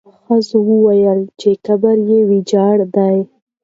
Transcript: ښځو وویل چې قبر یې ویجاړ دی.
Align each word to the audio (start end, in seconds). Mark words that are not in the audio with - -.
ښځو 0.23 0.57
وویل 0.69 1.19
چې 1.39 1.49
قبر 1.65 1.95
یې 2.09 2.19
ویجاړ 2.29 2.75
دی. 2.95 3.17